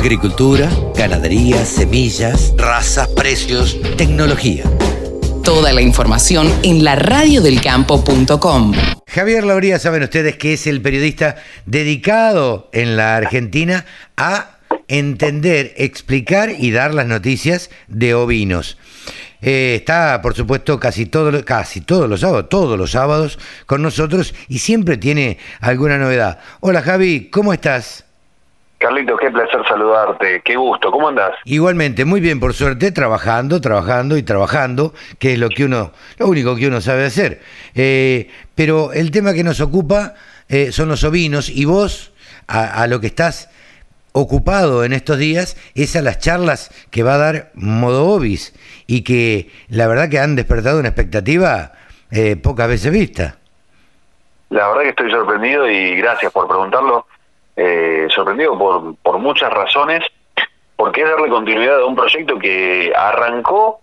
Agricultura, 0.00 0.70
ganadería, 0.96 1.62
semillas, 1.66 2.54
razas, 2.56 3.06
precios, 3.08 3.76
tecnología. 3.98 4.64
Toda 5.44 5.74
la 5.74 5.82
información 5.82 6.50
en 6.62 6.84
la 6.84 6.96
radiodelcampo.com. 6.96 8.72
Javier 9.06 9.44
Lauría, 9.44 9.78
saben 9.78 10.02
ustedes 10.02 10.36
que 10.36 10.54
es 10.54 10.66
el 10.66 10.80
periodista 10.80 11.36
dedicado 11.66 12.70
en 12.72 12.96
la 12.96 13.16
Argentina 13.16 13.84
a 14.16 14.56
entender, 14.88 15.74
explicar 15.76 16.54
y 16.58 16.70
dar 16.70 16.94
las 16.94 17.06
noticias 17.06 17.68
de 17.86 18.14
ovinos. 18.14 18.78
Eh, 19.42 19.74
está, 19.78 20.22
por 20.22 20.34
supuesto, 20.34 20.80
casi, 20.80 21.04
todo, 21.04 21.44
casi 21.44 21.82
todos 21.82 22.08
los 22.08 22.20
sábados, 22.20 22.48
todos 22.48 22.78
los 22.78 22.92
sábados 22.92 23.38
con 23.66 23.82
nosotros 23.82 24.34
y 24.48 24.60
siempre 24.60 24.96
tiene 24.96 25.36
alguna 25.60 25.98
novedad. 25.98 26.38
Hola 26.60 26.80
Javi, 26.80 27.28
¿cómo 27.30 27.52
estás? 27.52 28.06
Carlito, 28.80 29.14
qué 29.18 29.30
placer 29.30 29.60
saludarte, 29.68 30.40
qué 30.42 30.56
gusto, 30.56 30.90
¿cómo 30.90 31.08
andás? 31.08 31.32
Igualmente, 31.44 32.06
muy 32.06 32.18
bien, 32.18 32.40
por 32.40 32.54
suerte, 32.54 32.92
trabajando, 32.92 33.60
trabajando 33.60 34.16
y 34.16 34.22
trabajando, 34.22 34.94
que 35.18 35.34
es 35.34 35.38
lo 35.38 35.50
que 35.50 35.66
uno, 35.66 35.92
lo 36.16 36.26
único 36.26 36.56
que 36.56 36.66
uno 36.66 36.80
sabe 36.80 37.04
hacer. 37.04 37.42
Eh, 37.74 38.30
pero 38.54 38.94
el 38.94 39.10
tema 39.10 39.34
que 39.34 39.44
nos 39.44 39.60
ocupa 39.60 40.14
eh, 40.48 40.72
son 40.72 40.88
los 40.88 41.04
ovinos 41.04 41.50
y 41.50 41.66
vos, 41.66 42.14
a, 42.48 42.86
lo 42.86 43.00
que 43.00 43.08
estás 43.08 43.50
ocupado 44.12 44.82
en 44.82 44.94
estos 44.94 45.18
días, 45.18 45.58
es 45.74 45.94
a 45.94 46.00
las 46.00 46.18
charlas 46.18 46.70
que 46.90 47.02
va 47.02 47.16
a 47.16 47.18
dar 47.18 47.50
Modo 47.52 48.06
Ovis 48.06 48.54
y 48.86 49.04
que 49.04 49.50
la 49.68 49.88
verdad 49.88 50.08
que 50.08 50.18
han 50.18 50.36
despertado 50.36 50.80
una 50.80 50.88
expectativa 50.88 51.72
eh, 52.10 52.36
pocas 52.36 52.66
veces 52.66 52.90
vista. 52.90 53.36
La 54.48 54.68
verdad 54.68 54.82
que 54.84 54.88
estoy 54.88 55.10
sorprendido 55.10 55.68
y 55.68 55.96
gracias 55.96 56.32
por 56.32 56.48
preguntarlo 56.48 57.06
eh, 57.62 58.08
sorprendido 58.08 58.58
por, 58.58 58.96
por 59.02 59.18
muchas 59.18 59.52
razones, 59.52 60.02
porque 60.76 61.02
es 61.02 61.10
darle 61.10 61.28
continuidad 61.28 61.80
a 61.80 61.84
un 61.84 61.94
proyecto 61.94 62.38
que 62.38 62.90
arrancó 62.96 63.82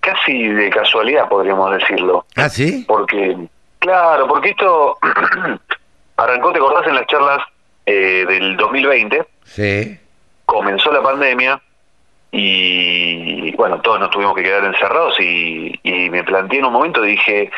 casi 0.00 0.48
de 0.48 0.68
casualidad, 0.68 1.28
podríamos 1.28 1.72
decirlo. 1.78 2.26
¿Ah, 2.34 2.48
sí? 2.48 2.84
Porque, 2.88 3.36
claro, 3.78 4.26
porque 4.26 4.50
esto 4.50 4.98
arrancó, 6.16 6.52
¿te 6.52 6.58
acordás 6.58 6.88
en 6.88 6.96
las 6.96 7.06
charlas 7.06 7.38
eh, 7.86 8.24
del 8.26 8.56
2020? 8.56 9.28
Sí. 9.44 9.96
Comenzó 10.44 10.90
la 10.90 11.02
pandemia 11.02 11.62
y, 12.32 13.54
bueno, 13.54 13.80
todos 13.80 14.00
nos 14.00 14.10
tuvimos 14.10 14.34
que 14.34 14.42
quedar 14.42 14.64
encerrados 14.64 15.20
y, 15.20 15.78
y 15.84 16.10
me 16.10 16.24
planteé 16.24 16.58
en 16.58 16.64
un 16.64 16.72
momento, 16.72 17.00
dije, 17.00 17.48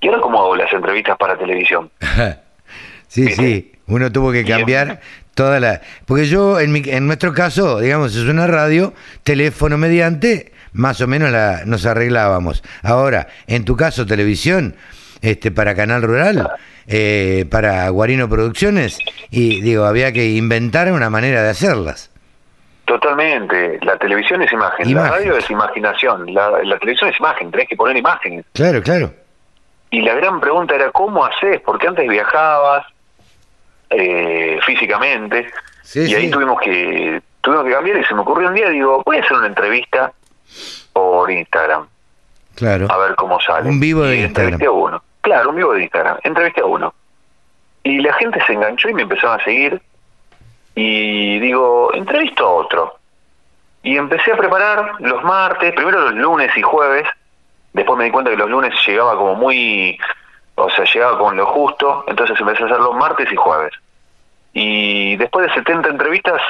¿y 0.00 0.08
ahora 0.08 0.20
cómo 0.20 0.40
hago 0.40 0.56
las 0.56 0.72
entrevistas 0.72 1.16
para 1.16 1.38
televisión? 1.38 1.92
sí, 3.08 3.28
sí. 3.28 3.72
Uno 3.86 4.12
tuvo 4.12 4.32
que 4.32 4.44
cambiar 4.44 5.00
toda 5.34 5.60
la... 5.60 5.80
Porque 6.04 6.26
yo, 6.26 6.60
en, 6.60 6.72
mi, 6.72 6.82
en 6.86 7.06
nuestro 7.06 7.32
caso, 7.32 7.80
digamos, 7.80 8.14
es 8.14 8.24
una 8.24 8.46
radio, 8.46 8.92
teléfono 9.22 9.78
mediante, 9.78 10.52
más 10.72 11.00
o 11.00 11.06
menos 11.06 11.30
la, 11.30 11.62
nos 11.64 11.86
arreglábamos. 11.86 12.62
Ahora, 12.82 13.28
en 13.46 13.64
tu 13.64 13.76
caso, 13.76 14.06
televisión, 14.06 14.76
este 15.22 15.50
para 15.50 15.74
Canal 15.74 16.02
Rural, 16.02 16.50
eh, 16.86 17.46
para 17.50 17.88
Guarino 17.88 18.28
Producciones, 18.28 18.98
y 19.30 19.60
digo, 19.60 19.84
había 19.84 20.12
que 20.12 20.32
inventar 20.32 20.92
una 20.92 21.10
manera 21.10 21.42
de 21.42 21.50
hacerlas. 21.50 22.10
Totalmente. 22.84 23.78
La 23.82 23.98
televisión 23.98 24.40
es 24.42 24.50
imagen, 24.50 24.94
la 24.94 25.10
radio 25.10 25.36
es 25.36 25.50
imaginación, 25.50 26.32
la, 26.32 26.62
la, 26.62 26.78
televisión 26.78 27.10
es 27.10 27.20
imagen, 27.20 27.50
tenés 27.50 27.68
que 27.68 27.76
poner 27.76 27.96
imágenes. 27.96 28.46
Claro, 28.54 28.82
claro. 28.82 29.12
Y 29.90 30.00
la 30.00 30.14
gran 30.14 30.40
pregunta 30.40 30.74
era, 30.74 30.90
¿cómo 30.90 31.24
haces? 31.24 31.60
Porque 31.60 31.86
antes 31.86 32.08
viajabas, 32.08 32.86
eh, 33.90 34.58
físicamente. 34.64 35.50
y 35.94 36.14
ahí 36.14 36.30
tuvimos 36.30 36.60
que 36.60 37.22
tuvimos 37.40 37.64
que 37.64 37.72
cambiar 37.72 37.98
y 37.98 38.04
se 38.04 38.14
me 38.14 38.20
ocurrió 38.20 38.48
un 38.48 38.54
día, 38.54 38.68
digo, 38.68 39.02
voy 39.04 39.16
a 39.16 39.20
hacer 39.20 39.36
una 39.36 39.46
entrevista 39.46 40.12
por 40.92 41.30
Instagram. 41.30 41.86
Claro. 42.54 42.86
A 42.90 42.98
ver 42.98 43.14
cómo 43.14 43.40
sale. 43.40 43.68
Un 43.68 43.80
vivo 43.80 44.02
de 44.02 44.16
Instagram. 44.16 44.54
Entrevisté 44.54 44.66
a 44.66 44.70
uno. 44.70 45.02
Claro, 45.20 45.50
un 45.50 45.56
vivo 45.56 45.72
de 45.72 45.82
Instagram. 45.82 46.18
Entrevisté 46.24 46.60
a 46.60 46.66
uno. 46.66 46.94
Y 47.84 48.00
la 48.00 48.12
gente 48.14 48.42
se 48.44 48.52
enganchó 48.52 48.88
y 48.88 48.94
me 48.94 49.02
empezaron 49.02 49.40
a 49.40 49.44
seguir. 49.44 49.80
Y 50.74 51.38
digo, 51.38 51.92
entrevisto 51.94 52.46
a 52.46 52.52
otro. 52.52 52.98
Y 53.82 53.96
empecé 53.96 54.32
a 54.32 54.36
preparar 54.36 54.94
los 54.98 55.22
martes, 55.22 55.72
primero 55.74 56.00
los 56.00 56.14
lunes 56.14 56.50
y 56.56 56.62
jueves. 56.62 57.06
Después 57.72 57.96
me 57.96 58.04
di 58.04 58.10
cuenta 58.10 58.30
que 58.30 58.36
los 58.36 58.50
lunes 58.50 58.74
llegaba 58.86 59.16
como 59.16 59.36
muy 59.36 59.98
o 60.58 60.70
sea, 60.70 60.84
llegaba 60.84 61.18
con 61.18 61.36
lo 61.36 61.46
justo, 61.46 62.04
entonces 62.08 62.38
empecé 62.40 62.64
a 62.64 62.66
hacerlo 62.66 62.92
martes 62.92 63.30
y 63.32 63.36
jueves. 63.36 63.72
Y 64.52 65.16
después 65.16 65.46
de 65.46 65.54
70 65.54 65.88
entrevistas, 65.88 66.40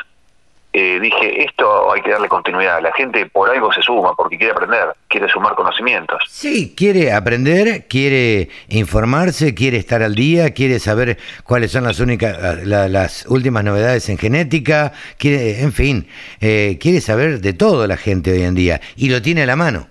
eh, 0.73 0.99
dije, 1.01 1.45
esto 1.45 1.93
hay 1.93 2.03
que 2.03 2.11
darle 2.11 2.29
continuidad. 2.29 2.81
La 2.83 2.93
gente 2.93 3.27
por 3.27 3.51
algo 3.51 3.73
se 3.73 3.83
suma, 3.83 4.15
porque 4.15 4.39
quiere 4.39 4.53
aprender, 4.53 4.95
quiere 5.09 5.29
sumar 5.29 5.55
conocimientos. 5.55 6.23
Sí, 6.29 6.75
quiere 6.77 7.13
aprender, 7.13 7.87
quiere 7.89 8.49
informarse, 8.69 9.55
quiere 9.55 9.79
estar 9.79 10.03
al 10.03 10.15
día, 10.15 10.53
quiere 10.53 10.79
saber 10.79 11.19
cuáles 11.45 11.73
son 11.73 11.85
las 11.85 12.01
únicas, 12.01 12.65
las 12.65 13.27
últimas 13.27 13.65
novedades 13.65 14.09
en 14.09 14.19
genética, 14.19 14.93
quiere, 15.19 15.63
en 15.63 15.73
fin, 15.73 16.09
eh, 16.41 16.79
quiere 16.81 17.01
saber 17.01 17.41
de 17.41 17.53
todo 17.55 17.87
la 17.87 17.97
gente 17.97 18.33
hoy 18.33 18.43
en 18.43 18.55
día 18.55 18.81
y 18.97 19.11
lo 19.11 19.21
tiene 19.21 19.43
a 19.43 19.47
la 19.47 19.57
mano. 19.57 19.89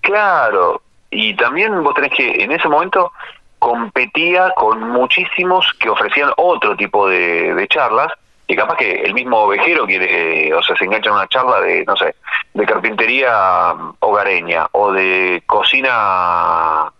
Claro, 0.00 0.82
y 1.12 1.34
también 1.34 1.84
vos 1.84 1.94
tenés 1.94 2.10
que, 2.10 2.42
en 2.42 2.50
ese 2.52 2.68
momento, 2.68 3.12
competía 3.58 4.50
con 4.56 4.80
muchísimos 4.88 5.70
que 5.78 5.90
ofrecían 5.90 6.30
otro 6.38 6.74
tipo 6.74 7.06
de, 7.06 7.66
charlas, 7.68 8.10
y 8.48 8.56
capaz 8.56 8.76
que 8.76 9.02
el 9.02 9.12
mismo 9.12 9.40
ovejero 9.40 9.86
quiere, 9.86 10.52
o 10.54 10.62
sea, 10.62 10.74
se 10.74 10.86
engancha 10.86 11.10
en 11.10 11.16
una 11.16 11.28
charla 11.28 11.60
de, 11.60 11.84
no 11.84 11.94
sé, 11.96 12.14
de 12.54 12.64
carpintería 12.64 13.74
hogareña, 14.00 14.66
o 14.72 14.90
de 14.90 15.42
cocina, 15.46 16.90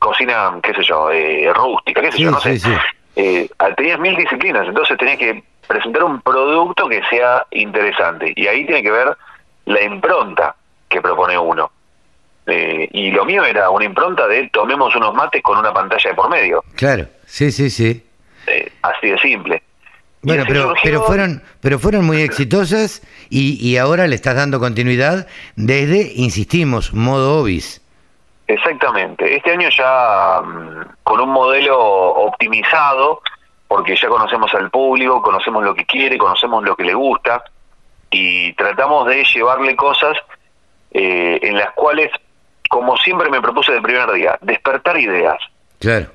cocina, 0.00 0.58
qué 0.60 0.74
sé 0.74 0.82
yo, 0.82 1.10
eh, 1.12 1.50
rústica, 1.54 2.02
qué 2.02 2.12
sé 2.12 2.18
yo, 2.18 2.30
no 2.32 2.40
sé. 2.40 2.58
Eh, 3.14 3.48
tenías 3.76 4.00
mil 4.00 4.16
disciplinas, 4.16 4.66
entonces 4.66 4.98
tenías 4.98 5.18
que 5.18 5.44
presentar 5.68 6.02
un 6.02 6.20
producto 6.20 6.88
que 6.88 7.00
sea 7.08 7.46
interesante, 7.52 8.32
y 8.34 8.48
ahí 8.48 8.66
tiene 8.66 8.82
que 8.82 8.90
ver 8.90 9.16
la 9.66 9.82
impronta 9.82 10.56
que 10.88 11.00
propone 11.00 11.38
uno. 11.38 11.70
Eh, 12.46 12.88
y 12.92 13.10
lo 13.12 13.24
mío 13.24 13.44
era 13.44 13.70
una 13.70 13.84
impronta 13.84 14.26
de 14.26 14.48
tomemos 14.48 14.94
unos 14.96 15.14
mates 15.14 15.42
con 15.42 15.58
una 15.58 15.72
pantalla 15.72 16.10
de 16.10 16.16
por 16.16 16.28
medio. 16.28 16.64
Claro, 16.74 17.06
sí, 17.24 17.52
sí, 17.52 17.70
sí. 17.70 18.04
Eh, 18.46 18.72
así 18.82 19.08
de 19.08 19.18
simple. 19.18 19.62
Bueno, 20.22 20.44
pero, 20.46 20.74
pero 20.82 21.02
fueron 21.02 21.42
pero 21.60 21.80
fueron 21.80 22.04
muy 22.04 22.22
exitosas 22.22 23.02
y, 23.28 23.58
y 23.60 23.76
ahora 23.76 24.06
le 24.06 24.14
estás 24.14 24.36
dando 24.36 24.60
continuidad 24.60 25.26
desde, 25.56 26.12
insistimos, 26.14 26.94
modo 26.94 27.40
obis. 27.42 27.82
Exactamente. 28.46 29.36
Este 29.36 29.52
año 29.52 29.68
ya 29.70 30.42
mm, 30.42 30.94
con 31.02 31.20
un 31.20 31.30
modelo 31.30 31.78
optimizado, 31.78 33.22
porque 33.66 33.96
ya 33.96 34.08
conocemos 34.08 34.52
al 34.54 34.70
público, 34.70 35.22
conocemos 35.22 35.64
lo 35.64 35.74
que 35.74 35.86
quiere, 35.86 36.18
conocemos 36.18 36.62
lo 36.62 36.76
que 36.76 36.84
le 36.84 36.94
gusta 36.94 37.42
y 38.10 38.52
tratamos 38.52 39.08
de 39.08 39.24
llevarle 39.24 39.74
cosas 39.74 40.18
eh, 40.90 41.38
en 41.42 41.56
las 41.56 41.72
cuales 41.72 42.10
como 42.72 42.96
siempre 42.96 43.28
me 43.28 43.42
propuse 43.42 43.70
del 43.70 43.82
primer 43.82 44.10
día, 44.12 44.38
despertar 44.40 44.98
ideas. 44.98 45.36
Claro. 45.78 46.06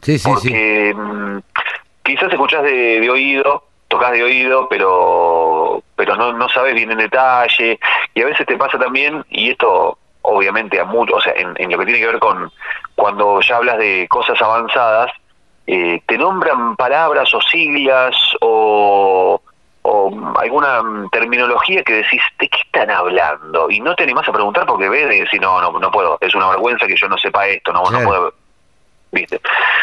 Sí, 0.00 0.16
sí, 0.16 0.30
Porque 0.30 0.94
mm, 0.94 1.38
quizás 2.04 2.32
escuchás 2.32 2.62
de, 2.62 3.10
oído, 3.10 3.64
tocas 3.88 4.12
de 4.12 4.22
oído, 4.22 4.68
pero 4.68 5.82
pero 5.96 6.14
no, 6.14 6.34
no 6.34 6.48
sabes 6.50 6.74
bien 6.74 6.92
en 6.92 6.98
detalle. 6.98 7.80
Y 8.14 8.22
a 8.22 8.26
veces 8.26 8.46
te 8.46 8.56
pasa 8.56 8.78
también, 8.78 9.24
y 9.28 9.50
esto 9.50 9.98
obviamente 10.22 10.78
a 10.78 10.84
muchos, 10.84 11.18
o 11.18 11.20
sea, 11.20 11.32
en, 11.34 11.72
lo 11.72 11.78
que 11.78 11.84
tiene 11.84 11.98
que 11.98 12.06
ver 12.06 12.20
con 12.20 12.52
cuando 12.94 13.40
ya 13.40 13.56
hablas 13.56 13.78
de 13.78 14.06
cosas 14.08 14.40
avanzadas, 14.40 15.10
eh, 15.66 16.00
te 16.06 16.16
nombran 16.16 16.76
palabras 16.76 17.34
o 17.34 17.40
siglas 17.40 18.14
o 18.40 19.41
o 19.82 20.34
alguna 20.38 20.80
terminología 21.10 21.82
que 21.82 21.94
decís, 21.94 22.20
¿de 22.38 22.48
qué 22.48 22.58
están 22.64 22.90
hablando? 22.90 23.68
Y 23.70 23.80
no 23.80 23.94
te 23.94 24.04
animás 24.04 24.28
a 24.28 24.32
preguntar 24.32 24.64
porque 24.66 24.88
ves 24.88 25.14
y 25.14 25.20
decís, 25.20 25.40
no, 25.40 25.60
no, 25.60 25.78
no 25.78 25.90
puedo, 25.90 26.18
es 26.20 26.34
una 26.34 26.48
vergüenza 26.48 26.86
que 26.86 26.96
yo 26.96 27.08
no 27.08 27.18
sepa 27.18 27.46
esto, 27.48 27.72
no, 27.72 27.90
no 27.90 28.00
puedo. 28.00 28.34
¿Viste? 29.10 29.40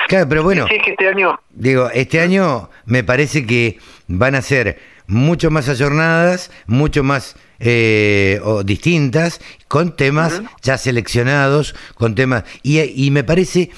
Claro, 0.07 0.27
pero 0.27 0.43
bueno, 0.43 0.65
sí, 0.67 0.75
es 0.75 0.83
que 0.83 0.91
este 0.91 1.07
año... 1.07 1.39
digo, 1.51 1.89
este 1.93 2.19
año 2.19 2.69
me 2.85 3.03
parece 3.03 3.45
que 3.45 3.77
van 4.07 4.33
a 4.33 4.41
ser 4.41 4.79
mucho 5.05 5.51
más 5.51 5.69
ayornadas, 5.69 6.51
mucho 6.65 7.03
más 7.03 7.35
eh, 7.59 8.39
o 8.43 8.63
distintas, 8.63 9.39
con 9.67 9.95
temas 9.95 10.41
ya 10.61 10.77
seleccionados, 10.77 11.75
con 11.95 12.15
temas... 12.15 12.43
Y, 12.63 12.79
y 12.79 13.11
me 13.11 13.23
parece, 13.23 13.69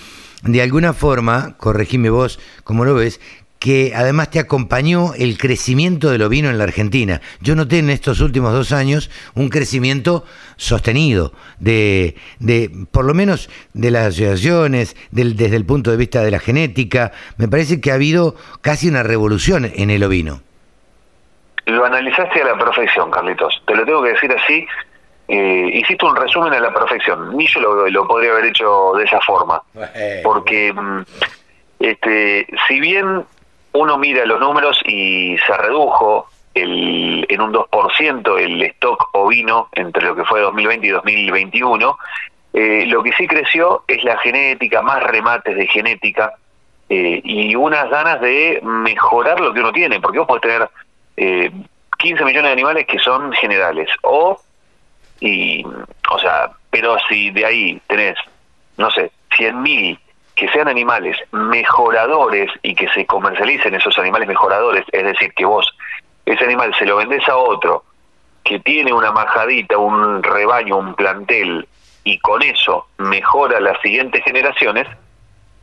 de 0.44 0.62
alguna 0.62 0.94
forma, 0.94 1.57
corregime 1.57 2.10
vos 2.10 2.40
como 2.63 2.86
lo 2.86 2.96
ves, 2.96 3.19
que 3.62 3.94
además 3.96 4.31
te 4.31 4.40
acompañó 4.40 5.13
el 5.16 5.38
crecimiento 5.38 6.10
del 6.10 6.24
ovino 6.24 6.50
en 6.50 6.58
la 6.58 6.63
Argentina. 6.63 7.22
Yo 7.42 7.56
noté 7.56 7.78
en 7.78 7.92
estos 7.92 8.19
últimos 8.19 8.54
dos 8.54 8.72
años 8.72 9.12
un 9.36 9.50
crecimiento 9.50 10.25
sostenido, 10.58 11.31
de, 11.60 12.16
de 12.40 12.72
por 12.92 13.06
lo 13.06 13.13
menos 13.13 13.52
de 13.75 13.92
las 13.92 14.08
asociaciones, 14.08 14.96
del, 15.12 15.36
desde 15.36 15.58
el 15.58 15.66
punto 15.68 15.92
de 15.92 15.98
vista 15.98 16.24
de 16.24 16.31
la 16.31 16.40
genética. 16.40 17.12
Me 17.38 17.48
parece 17.48 17.80
que 17.80 17.92
ha 17.92 17.94
habido 17.94 18.36
casi 18.62 18.90
una 18.90 19.04
revolución 19.04 19.72
en 19.75 19.92
el 19.92 20.04
ovino. 20.04 20.42
lo 21.68 21.86
analizaste 21.86 22.42
a 22.42 22.46
la 22.46 22.58
perfección, 22.58 23.12
Carlitos. 23.12 23.62
Te 23.68 23.75
lo 23.75 23.86
tengo 23.86 24.02
que 24.02 24.10
decir 24.10 24.31
así. 24.31 24.66
Eh, 25.28 25.69
hiciste 25.75 26.04
un 26.04 26.16
resumen 26.16 26.52
a 26.52 26.60
la 26.60 26.74
perfección. 26.74 27.38
Ni 27.38 27.46
yo 27.46 27.60
lo, 27.60 27.88
lo 27.88 28.08
podría 28.08 28.31
haber 28.31 28.46
hecho 28.46 28.94
de 28.98 29.04
esa 29.04 29.19
forma. 29.22 29.62
Porque, 30.24 30.74
mm, 30.74 31.02
este, 31.80 32.48
si 32.68 32.80
bien 32.80 33.24
uno 33.74 33.98
mira 33.98 34.26
los 34.26 34.40
números 34.40 34.80
y 34.86 35.38
se 35.46 35.58
redujo 35.58 36.28
el, 36.54 37.26
en 37.30 37.42
un 37.42 37.54
2% 37.54 38.40
el 38.40 38.62
stock 38.64 39.10
ovino 39.14 39.70
entre 39.72 40.06
lo 40.06 40.16
que 40.16 40.26
fue 40.26 40.42
2020 40.42 40.88
y 40.88 40.90
2021, 40.90 41.98
eh, 42.54 42.86
lo 42.88 43.02
que 43.02 43.14
sí 43.14 43.28
creció 43.28 43.84
es 43.88 44.04
la 44.04 44.18
genética, 44.18 44.82
más 44.82 45.02
remates 45.04 45.56
de 45.56 45.68
genética 45.68 46.34
eh, 46.90 47.22
y 47.24 47.56
unas 47.56 47.90
ganas 47.90 48.20
de 48.20 48.60
mejorar 48.62 49.40
lo 49.40 49.54
que 49.54 49.62
uno 49.62 49.72
tiene, 49.72 50.02
porque 50.02 50.20
vos 50.20 50.28
podés 50.28 50.42
tener 50.42 50.70
eh, 51.16 51.52
15 51.98 52.26
millones 52.26 52.50
de 52.50 52.54
animales 52.54 52.88
que 52.88 53.00
son 53.00 53.32
generales, 53.34 53.90
o, 54.02 54.38
y, 55.22 55.64
o 56.10 56.20
sea, 56.20 56.52
pero 56.70 56.98
si 57.08 57.32
de 57.32 57.46
ahí 57.46 57.82
tenés, 57.88 58.18
no 58.76 58.92
sé, 58.92 59.12
100.000 59.38 59.98
que 60.36 60.48
sean 60.50 60.68
animales 60.68 61.18
mejoradores 61.31 62.50
y 62.63 62.75
que 62.75 62.88
se 62.89 63.06
comercialicen 63.06 63.75
esos 63.75 63.98
animales 63.98 64.28
mejoradores, 64.28 64.86
es 64.92 65.04
decir, 65.04 65.33
que 65.33 65.45
vos 65.45 65.68
ese 66.25 66.45
animal 66.45 66.74
se 66.78 66.86
lo 66.86 66.98
vendés 66.98 67.28
a 67.28 67.36
otro 67.36 67.83
que 68.44 68.60
tiene 68.60 68.92
una 68.94 69.12
majadita, 69.12 69.78
un 69.78 70.24
rebaño, 70.24 70.78
un 70.78 70.95
plantel, 70.95 71.68
y 72.04 72.18
con 72.19 72.42
eso 72.42 72.88
mejora 72.98 73.60
las 73.60 73.80
siguientes 73.81 74.24
generaciones, 74.24 74.88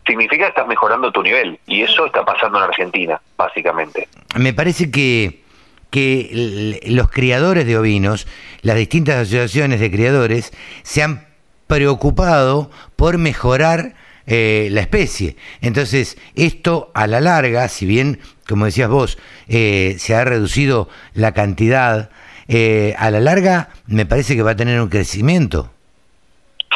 significa 0.06 0.44
que 0.44 0.50
estás 0.50 0.68
mejorando 0.68 1.10
tu 1.10 1.22
nivel. 1.22 1.58
Y 1.66 1.82
eso 1.82 2.06
está 2.06 2.24
pasando 2.24 2.58
en 2.58 2.64
Argentina, 2.64 3.20
básicamente. 3.36 4.08
Me 4.36 4.52
parece 4.52 4.90
que, 4.90 5.42
que 5.90 6.80
los 6.86 7.10
criadores 7.10 7.66
de 7.66 7.76
ovinos, 7.76 8.28
las 8.62 8.76
distintas 8.76 9.16
asociaciones 9.16 9.80
de 9.80 9.90
criadores, 9.90 10.52
se 10.82 11.02
han 11.02 11.26
preocupado 11.66 12.70
por 12.96 13.18
mejorar 13.18 13.94
eh, 14.30 14.68
la 14.72 14.82
especie. 14.82 15.36
Entonces, 15.62 16.18
esto 16.36 16.90
a 16.92 17.06
la 17.06 17.18
larga, 17.18 17.66
si 17.68 17.86
bien, 17.86 18.20
como 18.46 18.66
decías 18.66 18.90
vos, 18.90 19.18
eh, 19.48 19.94
se 19.98 20.14
ha 20.14 20.22
reducido 20.22 20.90
la 21.14 21.32
cantidad, 21.32 22.10
eh, 22.46 22.94
a 22.98 23.10
la 23.10 23.20
larga 23.20 23.70
me 23.86 24.04
parece 24.04 24.36
que 24.36 24.42
va 24.42 24.50
a 24.50 24.56
tener 24.56 24.82
un 24.82 24.90
crecimiento. 24.90 25.70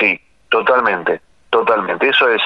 Sí, 0.00 0.18
totalmente, 0.48 1.20
totalmente. 1.50 2.08
Eso 2.08 2.26
es 2.30 2.40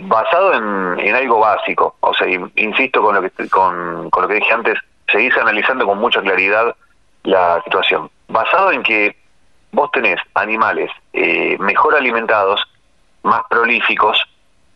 basado 0.00 0.54
en, 0.98 1.14
algo 1.14 1.38
básico. 1.38 1.94
O 2.00 2.12
sea, 2.14 2.26
insisto 2.56 3.00
con 3.00 3.14
lo 3.14 3.22
que 3.22 3.48
con, 3.48 4.10
con 4.10 4.22
lo 4.22 4.28
que 4.28 4.34
dije 4.34 4.52
antes, 4.52 4.76
seguís 5.06 5.36
analizando 5.36 5.86
con 5.86 6.00
mucha 6.00 6.20
claridad 6.20 6.74
la 7.22 7.62
situación. 7.62 8.10
Basado 8.26 8.72
en 8.72 8.82
que 8.82 9.16
vos 9.70 9.88
tenés 9.92 10.18
animales 10.34 10.90
mejor 11.60 11.94
alimentados, 11.94 12.60
más 13.24 13.42
prolíficos, 13.48 14.22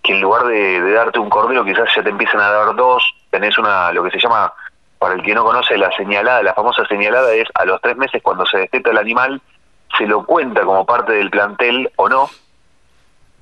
que 0.03 0.12
en 0.12 0.21
lugar 0.21 0.47
de, 0.47 0.93
darte 0.93 1.19
un 1.19 1.31
cordero 1.31 1.65
quizás 1.65 1.89
ya 1.95 2.03
te 2.03 2.11
empiezan 2.11 2.41
a 2.41 2.50
dar 2.50 2.75
dos, 2.75 3.03
tenés 3.31 3.56
una, 3.59 3.93
lo 3.93 4.03
que 4.03 4.11
se 4.11 4.19
llama, 4.19 4.53
para 4.99 5.15
el 5.15 5.23
que 5.23 5.35
no 5.35 5.45
conoce, 5.45 5.77
la 5.77 5.93
señalada, 5.93 6.43
la 6.43 6.55
famosa 6.55 6.85
señalada 6.87 7.33
es 7.35 7.49
a 7.55 7.65
los 7.65 7.81
tres 7.81 7.97
meses 7.97 8.23
cuando 8.23 8.45
se 8.47 8.59
desteta 8.59 8.91
el 8.91 8.99
animal, 8.99 9.41
se 9.97 10.06
lo 10.06 10.25
cuenta 10.25 10.62
como 10.62 10.85
parte 10.85 11.12
del 11.12 11.31
plantel 11.31 11.91
o 11.97 12.09
no, 12.09 12.29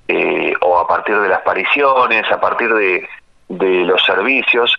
eh, 0.08 0.54
o 0.60 0.78
a 0.78 0.86
partir 0.86 1.18
de 1.18 1.28
las 1.28 1.40
apariciones, 1.40 2.30
a 2.30 2.40
partir 2.40 2.72
de, 2.74 3.08
de 3.48 3.84
los 3.84 4.04
servicios, 4.04 4.74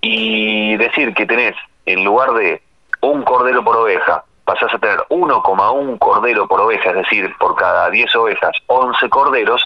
y 0.00 0.76
decir 0.76 1.14
que 1.14 1.26
tenés, 1.26 1.56
en 1.84 2.04
lugar 2.04 2.32
de 2.34 2.62
un 3.00 3.22
cordero 3.22 3.64
por 3.64 3.76
oveja, 3.76 4.24
pasás 4.46 4.72
a 4.72 4.78
tener 4.78 4.98
1,1 5.10 5.98
cordero 5.98 6.46
por 6.46 6.60
oveja, 6.60 6.90
es 6.90 6.96
decir, 6.96 7.34
por 7.38 7.56
cada 7.56 7.90
10 7.90 8.14
ovejas, 8.16 8.52
11 8.66 9.08
corderos, 9.10 9.62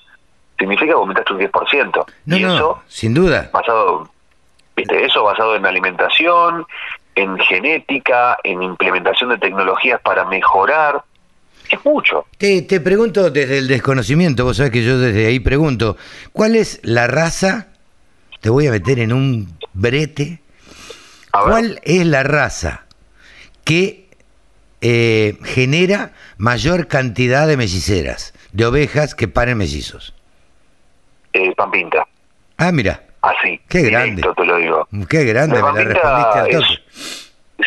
significa 0.58 0.86
que 0.86 0.92
aumentaste 0.92 1.32
un 1.34 1.40
10%. 1.40 2.04
No, 2.24 2.36
y 2.36 2.44
eso, 2.44 2.82
sin 2.88 3.14
duda. 3.14 3.50
Basado, 3.52 4.08
¿viste? 4.74 5.04
Eso 5.04 5.22
basado 5.22 5.54
en 5.54 5.66
alimentación, 5.66 6.66
en 7.14 7.38
genética, 7.38 8.38
en 8.42 8.62
implementación 8.62 9.30
de 9.30 9.38
tecnologías 9.38 10.00
para 10.00 10.24
mejorar. 10.24 11.04
Es 11.68 11.84
mucho. 11.84 12.24
Te, 12.38 12.62
te 12.62 12.80
pregunto 12.80 13.30
desde 13.30 13.58
el 13.58 13.68
desconocimiento, 13.68 14.44
vos 14.44 14.56
sabés 14.56 14.72
que 14.72 14.82
yo 14.82 14.98
desde 14.98 15.26
ahí 15.26 15.40
pregunto, 15.40 15.96
¿cuál 16.32 16.56
es 16.56 16.80
la 16.82 17.06
raza? 17.06 17.68
Te 18.40 18.48
voy 18.48 18.66
a 18.66 18.70
meter 18.70 18.98
en 18.98 19.12
un 19.12 19.58
brete. 19.74 20.40
¿Cuál 21.30 21.80
es 21.84 22.04
la 22.06 22.24
raza 22.24 22.86
que 23.62 23.99
eh, 24.80 25.36
genera 25.44 26.12
mayor 26.38 26.88
cantidad 26.88 27.46
de 27.46 27.56
melliceras, 27.56 28.32
de 28.52 28.66
ovejas 28.66 29.14
que 29.14 29.28
paren 29.28 29.58
mellizos? 29.58 30.14
Eh, 31.32 31.52
Pampinta. 31.54 32.06
Ah, 32.56 32.72
mira. 32.72 33.02
Así. 33.22 33.60
Qué 33.68 33.82
grande. 33.82 34.22
te 34.36 34.44
lo 34.44 34.56
digo. 34.56 34.88
Qué 35.08 35.24
grande, 35.24 35.62
me 35.62 35.72
la 35.72 35.84
respondiste 35.84 36.38
al 36.38 36.48
toque. 36.48 36.82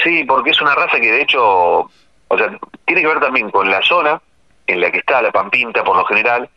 sí, 0.03 0.23
porque 0.23 0.49
es 0.49 0.61
una 0.61 0.75
raza 0.75 0.99
que 0.99 1.11
de 1.11 1.21
hecho, 1.21 1.41
o 1.43 2.37
sea, 2.37 2.57
tiene 2.85 3.01
que 3.01 3.07
ver 3.07 3.19
también 3.19 3.49
con 3.51 3.69
la 3.69 3.81
zona 3.83 4.21
en 4.67 4.81
la 4.81 4.91
que 4.91 4.99
está 4.99 5.21
la 5.21 5.31
Pampinta 5.31 5.83
por 5.83 5.95
lo 5.95 6.05
general, 6.05 6.49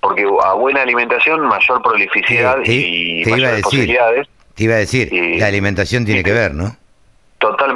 porque 0.00 0.24
a 0.42 0.52
buena 0.54 0.82
alimentación, 0.82 1.40
mayor 1.46 1.82
prolificidad 1.82 2.58
y 2.64 3.24
mayores 3.26 3.62
posibilidades. 3.62 4.28
Te 4.54 4.64
iba 4.64 4.74
a 4.74 4.78
decir, 4.78 5.08
la 5.38 5.46
alimentación 5.46 6.04
tiene 6.04 6.22
que 6.22 6.32
ver, 6.32 6.54
¿no? 6.54 6.76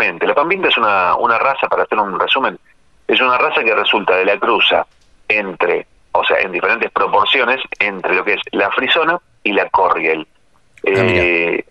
Totalmente. 0.09 0.27
La 0.27 0.35
pampinta 0.35 0.69
es 0.69 0.79
una, 0.79 1.17
una 1.17 1.39
raza, 1.39 1.69
para 1.69 1.83
hacer 1.83 1.99
un 1.99 2.19
resumen, 2.19 2.59
es 3.07 3.21
una 3.21 3.37
raza 3.37 3.63
que 3.63 3.75
resulta 3.75 4.17
de 4.17 4.25
la 4.25 4.39
cruza 4.39 4.87
entre, 5.29 5.87
o 6.13 6.25
sea, 6.25 6.39
en 6.41 6.53
diferentes 6.53 6.91
proporciones, 6.91 7.61
entre 7.79 8.15
lo 8.15 8.25
que 8.25 8.35
es 8.35 8.41
la 8.53 8.71
frisona 8.71 9.19
y 9.43 9.53
la 9.53 9.69
corriel. 9.69 10.27
Ah, 10.87 10.91
eh, 10.95 11.65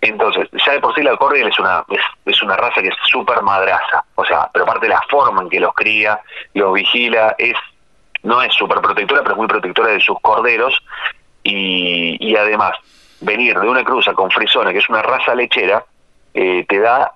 entonces, 0.00 0.48
ya 0.66 0.72
de 0.72 0.80
por 0.80 0.94
sí 0.94 1.02
la 1.02 1.16
corriel 1.16 1.48
es 1.48 1.58
una, 1.58 1.84
es, 2.26 2.42
una 2.42 2.56
raza 2.56 2.82
que 2.82 2.88
es 2.88 2.94
súper 3.06 3.42
madraza, 3.42 4.04
o 4.16 4.24
sea, 4.24 4.50
pero 4.52 4.64
aparte 4.64 4.86
de 4.86 4.94
la 4.94 5.02
forma 5.08 5.42
en 5.42 5.48
que 5.48 5.60
los 5.60 5.74
cría, 5.74 6.20
los 6.54 6.74
vigila, 6.74 7.34
es 7.38 7.56
no 8.22 8.42
es 8.42 8.54
súper 8.54 8.80
protectora, 8.80 9.22
pero 9.22 9.34
es 9.34 9.38
muy 9.38 9.46
protectora 9.46 9.92
de 9.92 10.00
sus 10.00 10.18
corderos, 10.20 10.82
y, 11.42 12.16
y 12.20 12.36
además, 12.36 12.72
venir 13.20 13.58
de 13.58 13.68
una 13.68 13.84
cruza 13.84 14.14
con 14.14 14.30
frisona, 14.30 14.72
que 14.72 14.78
es 14.78 14.88
una 14.88 15.02
raza 15.02 15.34
lechera, 15.34 15.84
eh, 16.32 16.64
te 16.66 16.80
da 16.80 17.12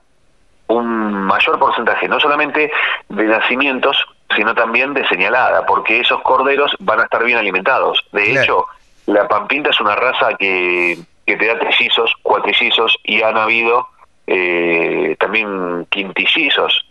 un 0.69 1.13
mayor 1.25 1.59
porcentaje, 1.59 2.09
no 2.09 2.21
solamente 2.21 2.71
de 3.09 3.25
nacimientos, 3.25 3.97
sino 4.35 4.55
también 4.55 4.95
de 4.95 5.07
señalada, 5.09 5.65
porque 5.67 6.01
esos 6.01 6.21
corderos 6.23 6.75
van 6.81 7.01
a 7.01 7.05
estar 7.05 7.25
bien 7.25 7.39
alimentados. 7.39 8.05
De 8.13 8.33
hecho, 8.33 8.67
la 9.07 9.27
pampinta 9.27 9.71
es 9.71 9.81
una 9.81 9.97
raza 9.97 10.35
que, 10.39 10.99
que 11.27 11.37
te 11.37 11.47
da 11.47 11.59
trillizos, 11.59 12.13
cuatrillizos 12.23 12.97
y 13.05 13.23
han 13.23 13.37
habido 13.37 13.89
eh, 14.27 15.17
también 15.19 15.87
quintillizos. 15.91 16.85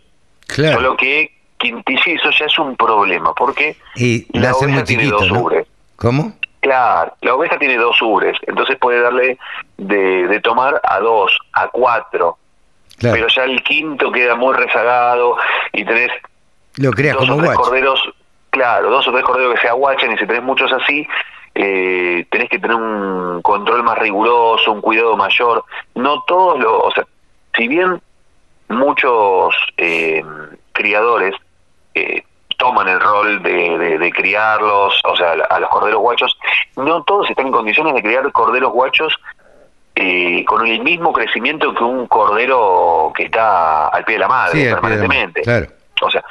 Solo 0.48 0.96
que 0.96 1.32
quintillizos 1.58 2.38
ya 2.38 2.46
es 2.46 2.58
un 2.58 2.76
problema, 2.76 3.32
porque 3.34 3.76
y 3.94 4.26
la 4.38 4.52
oveja 4.52 4.84
tiene 4.84 5.06
dos 5.06 5.30
ubres. 5.30 5.66
¿Cómo? 5.96 6.32
Claro, 6.60 7.14
la 7.22 7.34
oveja 7.34 7.58
tiene 7.58 7.76
dos 7.76 8.00
ubres, 8.02 8.36
entonces 8.46 8.76
puede 8.78 9.00
darle 9.00 9.38
de, 9.76 10.26
de 10.26 10.40
tomar 10.40 10.80
a 10.82 10.98
dos, 10.98 11.38
a 11.52 11.68
cuatro, 11.68 12.38
pero 13.00 13.28
ya 13.28 13.44
el 13.44 13.62
quinto 13.62 14.10
queda 14.10 14.34
muy 14.34 14.54
rezagado 14.54 15.36
y 15.72 15.84
tenés 15.84 16.10
Lo 16.76 16.90
creas 16.90 17.16
dos 17.16 17.28
como 17.28 17.40
o 17.40 17.42
tres 17.42 17.56
corderos, 17.56 18.14
claro, 18.50 18.90
dos 18.90 19.06
o 19.08 19.12
tres 19.12 19.24
corderos 19.24 19.54
que 19.54 19.60
se 19.60 19.68
aguachan 19.68 20.12
y 20.12 20.18
si 20.18 20.26
tenés 20.26 20.42
muchos 20.42 20.72
así, 20.72 21.06
eh, 21.54 22.26
tenés 22.30 22.48
que 22.48 22.58
tener 22.58 22.76
un 22.76 23.42
control 23.42 23.82
más 23.82 23.98
riguroso, 23.98 24.72
un 24.72 24.80
cuidado 24.80 25.16
mayor. 25.16 25.64
No 25.94 26.22
todos 26.22 26.58
los, 26.58 26.72
o 26.72 26.90
sea, 26.92 27.06
si 27.56 27.68
bien 27.68 28.00
muchos 28.68 29.54
eh, 29.76 30.22
criadores 30.72 31.34
eh, 31.94 32.22
toman 32.58 32.88
el 32.88 33.00
rol 33.00 33.42
de, 33.42 33.98
de, 33.98 34.10
criarlos, 34.10 35.00
o 35.04 35.16
sea, 35.16 35.32
a 35.32 35.60
los 35.60 35.70
corderos 35.70 36.00
guachos, 36.00 36.36
no 36.76 37.02
todos 37.04 37.30
están 37.30 37.46
en 37.46 37.52
condiciones 37.52 37.94
de 37.94 38.02
criar 38.02 38.30
corderos 38.32 38.72
guachos 38.72 39.14
eh, 40.00 40.44
con 40.44 40.64
el 40.64 40.80
mismo 40.80 41.12
crecimiento 41.12 41.74
que 41.74 41.82
un 41.82 42.06
cordero 42.06 43.12
que 43.12 43.24
está 43.24 43.88
al 43.88 44.04
pie 44.04 44.14
de 44.14 44.20
la 44.20 44.28
madre 44.28 44.70
permanentemente. 44.70 45.42
O 46.00 46.08
sea, 46.08 46.24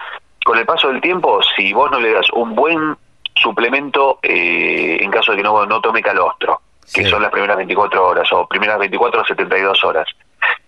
con 0.45 0.57
el 0.57 0.65
paso 0.65 0.87
del 0.87 1.01
tiempo, 1.01 1.41
si 1.53 1.73
vos 1.73 1.91
no 1.91 1.99
le 1.99 2.13
das 2.13 2.27
un 2.31 2.55
buen 2.55 2.95
suplemento 3.35 4.19
eh, 4.23 4.97
en 5.01 5.11
caso 5.11 5.31
de 5.31 5.37
que 5.39 5.43
no, 5.43 5.65
no 5.65 5.81
tome 5.81 6.01
calostro, 6.01 6.61
que 6.93 7.09
son 7.09 7.21
las 7.21 7.29
primeras 7.29 7.57
24 7.57 8.07
horas 8.07 8.31
o 8.31 8.47
primeras 8.47 8.79
24 8.79 9.21
o 9.21 9.25
72 9.25 9.83
horas, 9.83 10.07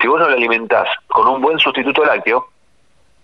si 0.01 0.05
vos 0.05 0.19
no 0.19 0.27
le 0.27 0.35
alimentás 0.35 0.89
con 1.07 1.25
un 1.25 1.41
buen 1.41 1.57
sustituto 1.57 2.03
lácteo, 2.03 2.49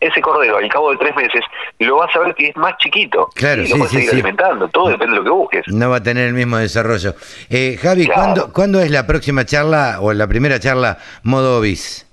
ese 0.07 0.21
cordero 0.21 0.57
al 0.57 0.69
cabo 0.69 0.91
de 0.91 0.97
tres 0.97 1.15
meses 1.15 1.41
lo 1.79 1.97
vas 1.97 2.15
a 2.15 2.19
ver 2.19 2.35
que 2.35 2.49
es 2.49 2.57
más 2.57 2.77
chiquito. 2.77 3.29
Claro, 3.35 3.63
y 3.63 3.67
lo 3.67 3.85
sí, 3.87 3.97
seguir 3.97 4.11
alimentando, 4.11 4.67
todo 4.69 4.89
depende 4.89 5.13
de 5.13 5.17
lo 5.17 5.23
que 5.23 5.29
busques. 5.29 5.67
No 5.67 5.89
va 5.89 5.97
a 5.97 6.03
tener 6.03 6.27
el 6.27 6.33
mismo 6.33 6.57
desarrollo. 6.57 7.15
Eh, 7.49 7.77
Javi, 7.81 8.07
¿cuándo, 8.51 8.81
es 8.81 8.91
la 8.91 9.05
próxima 9.07 9.45
charla 9.45 9.97
o 10.01 10.13
la 10.13 10.27
primera 10.27 10.59
charla 10.59 10.97
modo 11.23 11.61
bis? 11.61 12.05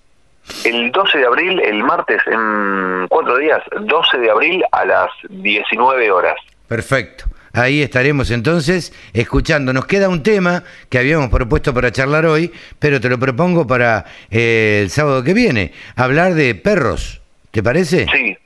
el 0.64 0.90
12 0.90 1.18
de 1.18 1.26
abril, 1.26 1.60
el 1.60 1.82
martes, 1.82 2.20
en 2.26 3.06
cuatro 3.08 3.38
días, 3.38 3.62
12 3.80 4.18
de 4.18 4.30
abril 4.30 4.62
a 4.72 4.84
las 4.84 5.10
19 5.30 6.10
horas. 6.10 6.34
Perfecto. 6.66 7.24
Ahí 7.54 7.82
estaremos 7.82 8.30
entonces 8.30 8.92
escuchando. 9.12 9.72
Nos 9.72 9.86
queda 9.86 10.08
un 10.08 10.22
tema 10.22 10.64
que 10.88 10.98
habíamos 10.98 11.28
propuesto 11.28 11.74
para 11.74 11.92
charlar 11.92 12.24
hoy, 12.24 12.50
pero 12.78 13.00
te 13.00 13.08
lo 13.08 13.18
propongo 13.18 13.66
para 13.66 14.06
eh, 14.30 14.80
el 14.82 14.90
sábado 14.90 15.22
que 15.22 15.34
viene. 15.34 15.72
Hablar 15.96 16.34
de 16.34 16.54
perros. 16.54 17.21
¿Te 17.52 17.62
parece? 17.62 18.06
Sí, 18.12 18.36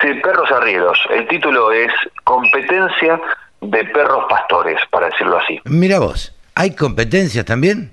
sí, 0.00 0.14
perros 0.22 0.50
arrieros. 0.52 0.98
El 1.10 1.26
título 1.26 1.72
es 1.72 1.90
Competencia 2.22 3.20
de 3.60 3.84
perros 3.86 4.24
pastores, 4.28 4.78
para 4.90 5.06
decirlo 5.08 5.38
así. 5.38 5.60
Mira 5.64 5.98
vos, 5.98 6.34
¿hay 6.54 6.74
competencias 6.74 7.44
también? 7.44 7.90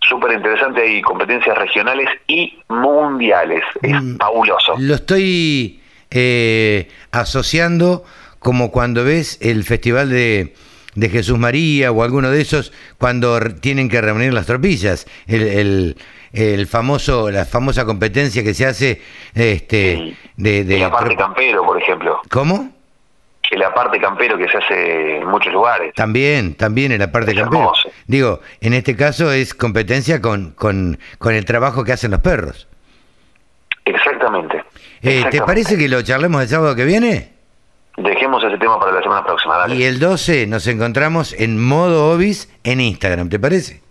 Súper 0.00 0.32
interesante, 0.32 0.80
hay 0.80 1.02
competencias 1.02 1.56
regionales 1.58 2.08
y 2.26 2.58
mundiales. 2.68 3.62
Es 3.82 4.00
Mm, 4.02 4.16
fabuloso. 4.16 4.74
Lo 4.78 4.94
estoy 4.94 5.80
eh, 6.10 6.88
asociando 7.10 8.04
como 8.38 8.70
cuando 8.72 9.04
ves 9.04 9.38
el 9.42 9.64
Festival 9.64 10.08
de, 10.08 10.54
de 10.94 11.08
Jesús 11.10 11.38
María 11.38 11.92
o 11.92 12.02
alguno 12.02 12.30
de 12.30 12.40
esos, 12.40 12.72
cuando 12.98 13.38
tienen 13.60 13.88
que 13.88 14.00
reunir 14.00 14.32
las 14.32 14.46
tropillas. 14.46 15.06
El, 15.26 15.42
el- 15.42 15.96
el 16.32 16.66
famoso, 16.66 17.30
la 17.30 17.44
famosa 17.44 17.84
competencia 17.84 18.42
que 18.42 18.54
se 18.54 18.66
hace 18.66 19.02
este, 19.34 19.96
Sí. 19.96 20.16
de, 20.36 20.64
de 20.64 20.76
el 20.76 20.82
aparte 20.84 21.14
trop- 21.14 21.18
campero, 21.18 21.64
por 21.64 21.80
ejemplo. 21.80 22.20
¿Cómo? 22.30 22.70
El 23.50 23.62
aparte 23.64 23.98
campero 24.00 24.38
que 24.38 24.48
se 24.48 24.58
hace 24.58 25.16
en 25.18 25.26
muchos 25.26 25.52
lugares. 25.52 25.92
También, 25.94 26.54
también 26.54 26.92
en 26.92 27.00
la 27.00 27.10
parte 27.10 27.32
Es 27.32 27.38
campera. 27.38 27.62
hermoso. 27.62 27.90
Digo, 28.06 28.40
en 28.60 28.74
este 28.74 28.94
caso 28.94 29.32
es 29.32 29.54
competencia 29.54 30.20
con, 30.20 30.52
con, 30.52 30.98
con 31.18 31.34
el 31.34 31.44
trabajo 31.44 31.82
que 31.82 31.92
hacen 31.92 32.12
los 32.12 32.20
perros. 32.20 32.68
Exactamente. 33.84 34.62
Eh, 35.02 35.24
¿Te 35.30 35.40
parece 35.42 35.76
que 35.76 35.88
lo 35.88 36.02
charlemos 36.02 36.42
el 36.42 36.48
sábado 36.48 36.76
que 36.76 36.84
viene? 36.84 37.32
Dejemos 37.96 38.42
ese 38.44 38.56
tema 38.58 38.78
para 38.78 38.92
la 38.92 39.02
semana 39.02 39.24
próxima. 39.24 39.56
Dale. 39.58 39.74
Y 39.74 39.82
el 39.84 39.98
12 39.98 40.46
nos 40.46 40.66
encontramos 40.68 41.32
en 41.32 41.60
modo 41.62 42.12
Obis 42.12 42.48
en 42.62 42.80
Instagram, 42.80 43.28
¿te 43.30 43.38
parece? 43.40 43.82